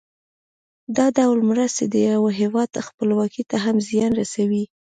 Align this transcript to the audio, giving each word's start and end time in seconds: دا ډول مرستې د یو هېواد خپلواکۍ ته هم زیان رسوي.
دا 0.97 1.05
ډول 1.17 1.39
مرستې 1.51 1.85
د 1.87 1.95
یو 2.09 2.23
هېواد 2.39 2.69
خپلواکۍ 2.87 3.43
ته 3.49 3.57
هم 3.65 3.75
زیان 3.89 4.11
رسوي. 4.21 4.63